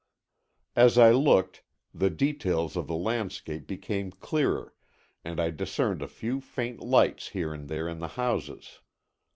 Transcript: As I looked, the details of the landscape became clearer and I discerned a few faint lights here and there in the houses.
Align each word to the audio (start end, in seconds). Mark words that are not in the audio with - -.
As 0.75 0.97
I 0.97 1.11
looked, 1.11 1.61
the 1.93 2.09
details 2.09 2.75
of 2.75 2.87
the 2.87 2.95
landscape 2.95 3.67
became 3.67 4.09
clearer 4.11 4.73
and 5.23 5.39
I 5.39 5.51
discerned 5.51 6.01
a 6.01 6.07
few 6.07 6.41
faint 6.41 6.79
lights 6.79 7.27
here 7.29 7.53
and 7.53 7.69
there 7.69 7.87
in 7.87 7.99
the 7.99 8.07
houses. 8.17 8.79